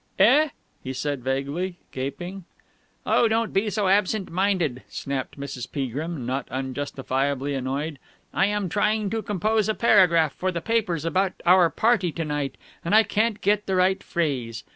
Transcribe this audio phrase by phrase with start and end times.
[0.17, 0.49] "Eh?"
[0.83, 2.43] he said vaguely, gaping.
[3.05, 5.71] "Oh, don't be so absent minded!" snapped Mrs.
[5.71, 7.99] Peagrim, not unjustifiably annoyed.
[8.33, 12.55] "I am trying to compose a paragraph for the papers about our party to night,
[12.83, 14.63] and I can't get the right phrase....